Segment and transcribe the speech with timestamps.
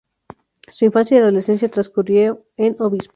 [0.67, 3.09] Su infancia y adolescencia transcurrió en Obispos.